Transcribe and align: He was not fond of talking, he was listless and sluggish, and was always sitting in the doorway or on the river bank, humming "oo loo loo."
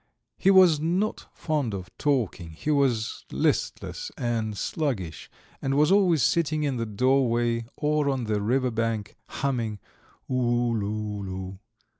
He 0.39 0.49
was 0.49 0.79
not 0.79 1.27
fond 1.31 1.75
of 1.75 1.95
talking, 1.99 2.53
he 2.53 2.71
was 2.71 3.23
listless 3.31 4.11
and 4.17 4.57
sluggish, 4.57 5.29
and 5.61 5.77
was 5.77 5.91
always 5.91 6.23
sitting 6.23 6.63
in 6.63 6.77
the 6.77 6.87
doorway 6.87 7.67
or 7.75 8.09
on 8.09 8.23
the 8.23 8.41
river 8.41 8.71
bank, 8.71 9.15
humming 9.27 9.77
"oo 10.27 10.73
loo 10.75 11.21
loo." 11.23 11.59